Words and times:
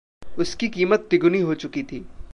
उसकी 0.37 0.67
कीमत 0.69 1.07
तिगुनी 1.09 1.39
हो 1.39 1.53
चुकी 1.53 1.83
थी। 1.83 2.05